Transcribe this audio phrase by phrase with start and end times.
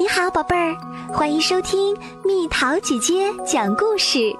[0.00, 0.76] 你好，宝贝儿，
[1.12, 4.32] 欢迎收听蜜桃姐姐讲故事。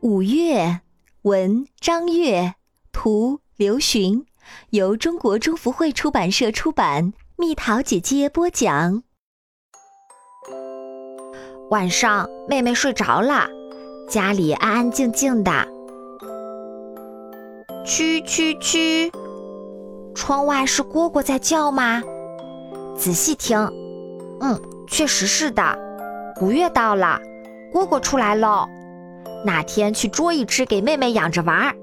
[0.00, 0.80] 五月，
[1.22, 2.56] 文张悦，
[2.92, 4.26] 图刘询，
[4.68, 7.14] 由中国中福会出版社出版。
[7.36, 9.02] 蜜桃姐姐播讲。
[11.70, 13.48] 晚上，妹妹睡着了，
[14.06, 15.50] 家里安安静静的。
[17.86, 19.10] 蛐蛐蛐。
[20.20, 22.02] 窗外是蝈蝈在叫吗？
[22.94, 23.58] 仔细听，
[24.40, 25.62] 嗯，确实是的。
[26.42, 27.18] 五月到了，
[27.72, 28.68] 蝈蝈出来喽。
[29.46, 31.74] 哪天去捉一只给妹妹养着玩儿？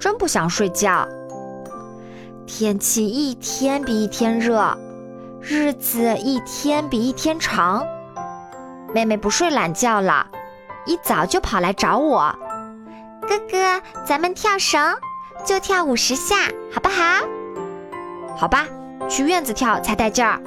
[0.00, 1.06] 真不想睡觉。
[2.44, 4.76] 天气一天比一天热，
[5.40, 7.86] 日子一天比一天长。
[8.92, 10.26] 妹妹不睡懒觉了，
[10.86, 12.34] 一早就跑来找我。
[13.20, 14.92] 哥哥，咱们跳绳，
[15.44, 16.34] 就跳五十下，
[16.72, 17.24] 好不好？
[18.36, 18.66] 好吧，
[19.08, 20.40] 去院子跳才带劲儿。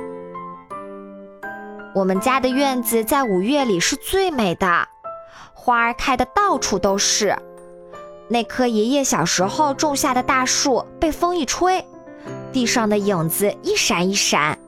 [1.96, 4.88] 我们家的院子在五月里是最美的，
[5.54, 7.36] 花儿开的到处都是。
[8.30, 11.84] 那棵爷爷小时候种下的大树被风一吹，
[12.52, 14.60] 地上的影子一闪一闪。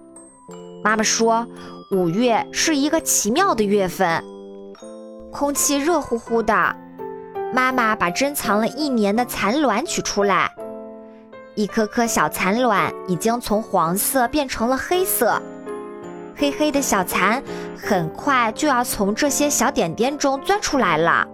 [0.81, 1.45] 妈妈说，
[1.91, 4.23] 五月是一个奇妙的月份，
[5.29, 6.75] 空气热乎乎的。
[7.53, 10.49] 妈妈把珍藏了一年的蚕卵取出来。
[11.55, 15.41] 一颗颗小蚕卵已经从黄色变成了黑色，
[16.35, 17.43] 黑黑的小蚕
[17.75, 21.27] 很快就要从这些小点点中钻出来了。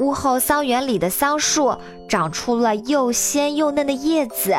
[0.00, 1.74] 屋后桑园里的桑树
[2.06, 4.54] 长出了又鲜又嫩的叶子，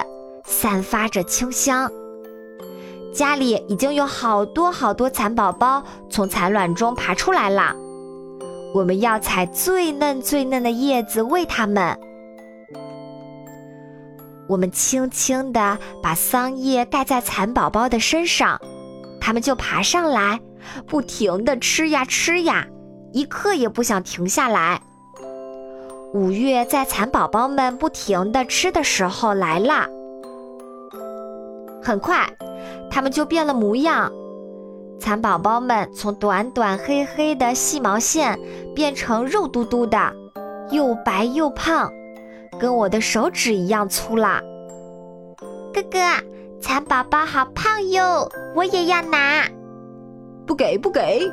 [0.46, 1.92] 散发着清香。
[3.14, 7.76] 家里已经有好多好多蚕宝宝从蚕卵中爬出来了，
[8.74, 12.00] 我们要采最嫩最嫩的叶子喂它们。
[14.48, 18.60] 我们轻轻地把桑叶盖在蚕宝宝的身上，
[19.20, 20.40] 它们就爬上来，
[20.88, 22.66] 不停地吃呀吃呀，
[23.12, 24.82] 一刻也不想停下来。
[26.14, 29.88] 五月在蚕宝宝们不停地吃的时候来了，
[31.84, 32.26] 很快，
[32.90, 34.12] 它们就变了模样。
[35.00, 38.40] 蚕宝宝们从短短黑黑的细毛线
[38.74, 40.14] 变成肉嘟嘟的，
[40.72, 41.92] 又白又胖。
[42.60, 44.42] 跟我的手指一样粗啦，
[45.74, 46.00] 哥哥，
[46.60, 49.48] 蚕宝宝好胖哟，我也要拿。
[50.46, 51.32] 不给不给。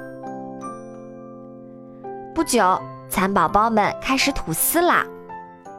[2.35, 5.07] 不久，蚕宝宝们开始吐丝啦，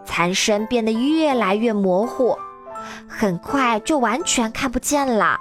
[0.06, 2.36] 蚕身变得越来越模糊，
[3.08, 5.38] 很快就完全看不见了。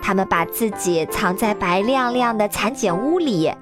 [0.00, 3.52] 它们把自己藏在白亮亮的蚕茧屋里。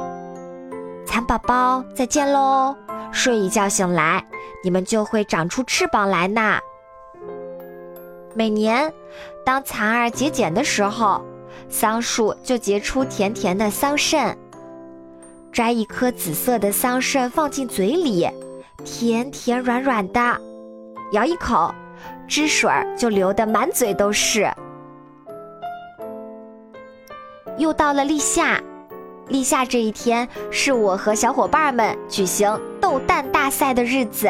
[1.06, 2.74] 蚕宝宝，再见喽！
[3.12, 4.24] 睡一觉醒来。
[4.66, 6.58] 你们就会长出翅膀来呢。
[8.34, 8.92] 每年，
[9.44, 11.24] 当蚕儿结茧的时候，
[11.68, 14.34] 桑树就结出甜甜的桑葚。
[15.52, 18.28] 摘一颗紫色的桑葚放进嘴里，
[18.84, 20.36] 甜甜软软的，
[21.12, 21.72] 咬一口，
[22.26, 24.50] 汁水儿就流得满嘴都是。
[27.56, 28.60] 又到了立夏，
[29.28, 34.28] 立夏这一天是我和小伙伴们举行斗蛋大赛的日子。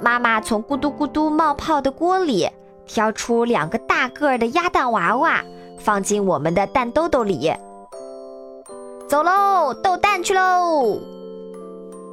[0.00, 2.48] 妈妈从咕嘟咕嘟冒泡的锅里
[2.86, 5.42] 挑出两个大个儿的鸭蛋娃娃，
[5.78, 7.52] 放进我们的蛋兜兜里。
[9.08, 10.98] 走喽，斗蛋去喽！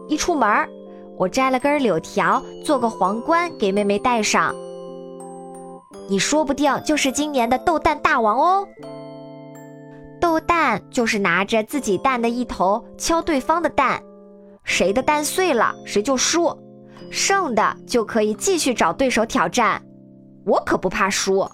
[0.08, 0.70] 一出门，
[1.18, 4.54] 我摘了根柳条，做个皇冠给妹妹戴上。
[6.10, 8.68] 你说不定就是今年的斗蛋大王哦。
[10.20, 14.04] 斗蛋就是拿着自己蛋的一头敲对方的蛋，
[14.64, 16.56] 谁的蛋碎了，谁就输。
[17.12, 19.82] 剩的就可以继续找对手挑战，
[20.46, 21.48] 我可不怕输。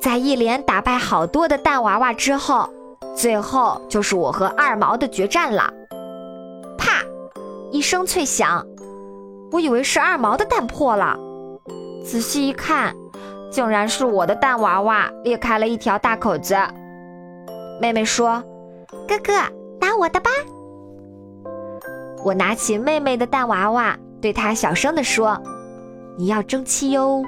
[0.00, 2.68] 在一连打败好多的蛋娃娃之后，
[3.14, 5.70] 最后就是我和二毛的决战了。
[6.78, 7.02] 啪！
[7.70, 8.66] 一声脆响，
[9.52, 11.18] 我以为是二毛的蛋破了，
[12.02, 12.96] 仔细一看，
[13.52, 16.56] 竟然是我的蛋娃娃裂开了一条大口子。
[17.78, 18.42] 妹妹说
[19.06, 19.32] ：“哥哥，
[19.80, 20.30] 拿我的吧。”
[22.22, 25.40] 我拿起妹妹的蛋娃娃，对她小声地说
[26.18, 27.24] ：“你要争气哟。”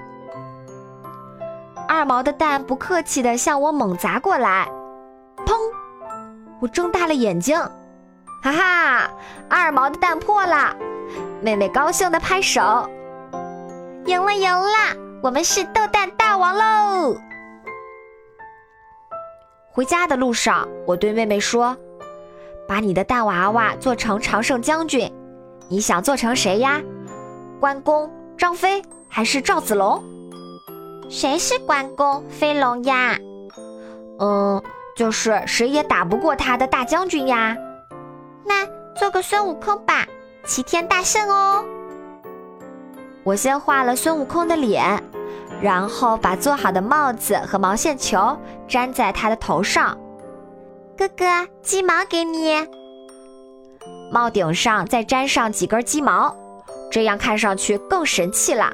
[1.89, 4.69] 二毛的蛋不客气地向我猛砸过来，
[5.47, 5.55] 砰！
[6.61, 7.59] 我睁大了眼睛，
[8.43, 9.11] 哈哈，
[9.49, 10.75] 二毛的蛋破了！
[11.41, 12.89] 妹妹高兴地拍手
[14.07, 14.97] ：“赢了，赢了！
[15.23, 17.17] 我们是豆蛋大王喽！”
[19.73, 21.77] 回家的路上，我对妹妹说。
[22.73, 25.13] 把你的大娃娃做成常胜将军，
[25.69, 26.81] 你想做成谁呀？
[27.61, 30.03] 关公、张飞还是赵子龙？
[31.11, 33.19] 谁是关公飞龙呀？
[34.21, 34.63] 嗯，
[34.97, 37.55] 就是谁也打不过他的大将军呀。
[38.43, 38.67] 那
[38.97, 40.07] 做个孙悟空吧，
[40.47, 41.63] 齐天大圣哦。
[43.23, 44.83] 我先画了孙悟空的脸，
[45.61, 48.35] 然后把做好的帽子和毛线球
[48.67, 49.95] 粘在他的头上。
[50.97, 51.25] 哥哥，
[51.63, 52.55] 鸡毛给你。
[54.11, 56.37] 帽顶上再粘上几根鸡毛，
[56.91, 58.71] 这样看上去更神气了。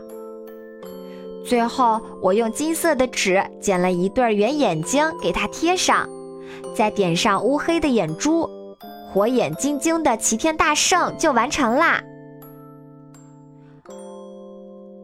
[1.46, 6.08] 最后，我用金色的纸剪了一对圆眼睛给它贴上，
[6.74, 8.50] 再点上乌黑的眼珠，
[9.10, 12.02] 火眼金睛的齐天大圣就完成啦！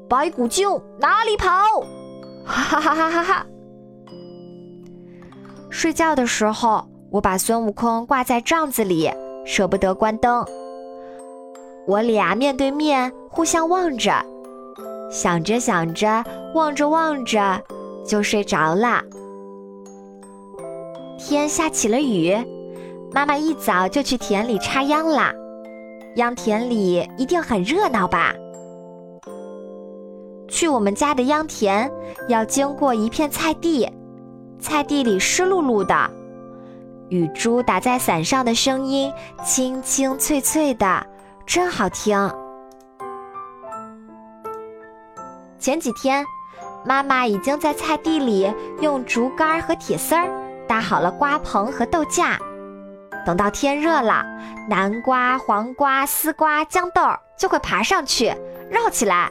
[0.09, 0.69] 白骨精
[0.99, 1.47] 哪里跑？
[2.45, 3.47] 哈哈哈哈哈哈！
[5.71, 9.09] 睡觉的时候，我把孙悟空挂在帐子里。
[9.47, 10.43] 舍不得关灯，
[11.87, 14.11] 我俩面对面互相望着，
[15.13, 16.25] 想着想着，
[16.55, 17.63] 望着望着，
[18.07, 19.03] 就睡着了。
[21.19, 22.35] 天下起了雨，
[23.13, 25.31] 妈妈一早就去田里插秧啦。
[26.17, 28.33] 秧田里一定很热闹吧？
[30.49, 31.89] 去我们家的秧田
[32.31, 33.87] 要经过一片菜地，
[34.59, 36.24] 菜地里湿漉漉的。
[37.11, 39.13] 雨珠打在伞上的声音
[39.45, 41.07] 清清脆脆的，
[41.47, 42.17] 真好听。
[45.59, 46.25] 前几天，
[46.85, 50.29] 妈妈已经在菜地里用竹竿和铁丝儿
[50.67, 52.39] 搭好了瓜棚和豆架。
[53.25, 54.25] 等到天热了，
[54.69, 57.01] 南瓜、黄瓜、丝瓜、豇豆
[57.39, 58.35] 就会爬上去
[58.71, 59.31] 绕起来，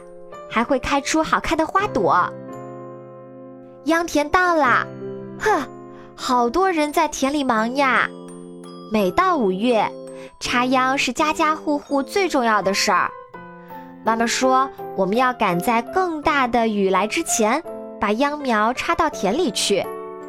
[0.50, 2.28] 还会开出好看的花朵。
[3.84, 4.86] 秧田到了，
[5.38, 5.60] 呵。
[6.16, 8.08] 好多人在田里忙呀！
[8.92, 9.90] 每到五月，
[10.38, 13.10] 插秧是家家户户最重要的事儿。
[14.04, 17.62] 妈妈说，我们要赶在更大的雨来之前，
[18.00, 19.84] 把秧苗插到田里去，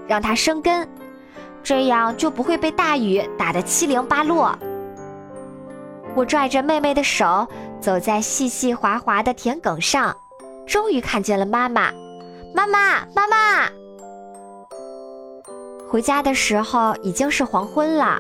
[0.08, 0.88] 让它生根，
[1.64, 4.58] 这样就不会被大雨打得七零八落。
[6.16, 7.48] 我拽着妹妹的手，
[7.80, 10.16] 走在细细滑滑的田埂上，
[10.66, 11.92] 终于看见了妈妈。
[12.56, 13.70] 妈妈，妈妈！
[15.88, 18.20] 回家的时候已经是黄昏了，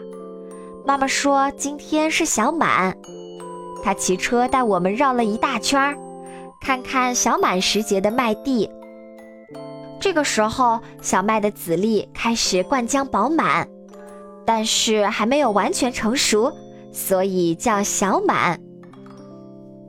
[0.85, 2.95] 妈妈说今天是小满，
[3.83, 5.97] 她骑车带我们绕了一大圈儿，
[6.61, 8.69] 看看小满时节的麦地。
[9.99, 13.67] 这个时候，小麦的籽粒开始灌浆饱满，
[14.45, 16.53] 但是还没有完全成熟，
[16.93, 18.59] 所以叫小满。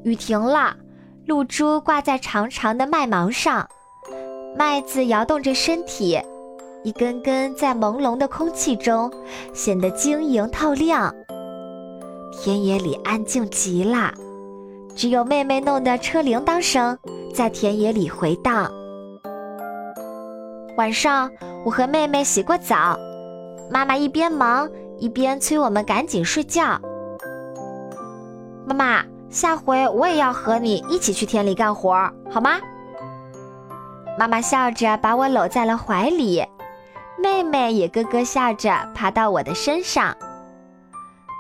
[0.03, 0.75] 雨停了，
[1.27, 3.69] 露珠挂在长长的麦芒上，
[4.57, 6.19] 麦子摇动着身体。
[6.87, 9.11] 一根根在朦胧的空气中
[9.53, 11.13] 显得晶莹透亮，
[12.31, 14.15] 田野里安静极了，
[14.95, 16.97] 只有妹妹弄的车铃铛声
[17.35, 18.71] 在田野里回荡。
[20.77, 21.29] 晚上，
[21.65, 22.97] 我和妹妹洗过澡，
[23.69, 26.81] 妈妈一边忙一边催我们赶紧睡觉。
[28.65, 32.61] 妈妈，下回我也要和你一起去田里干活，好吗？
[34.17, 36.47] 妈妈笑着把我搂在了怀里。
[37.23, 40.15] 妹妹也咯咯笑着爬到我的身上。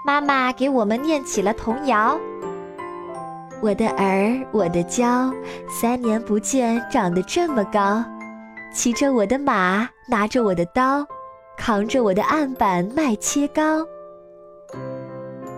[0.06, 2.19] 妈妈给我们念起了童谣
[3.61, 5.32] ：“我的儿，我的娇，
[5.69, 8.04] 三年不见长得这么高，
[8.73, 11.04] 骑着我的马，拿着我的刀，
[11.56, 13.87] 扛着我的案板卖切糕。”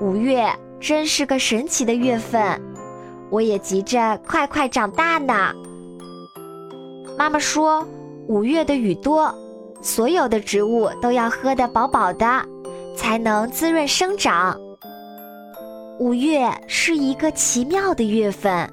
[0.01, 2.61] 五月真是个神奇的月份，
[3.31, 5.53] 我也急着快快长大呢。
[7.19, 7.87] 妈妈说，
[8.29, 9.35] 五月的雨多。
[9.81, 12.27] 所有的植物都要喝得饱饱的，
[12.97, 14.59] 才能滋润生长。
[15.99, 18.71] 五月是一个奇妙的月份。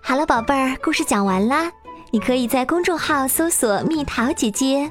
[0.00, 1.70] 好了，宝贝儿，故事讲完啦。
[2.12, 4.90] 你可以在公众号搜索“蜜桃姐姐”。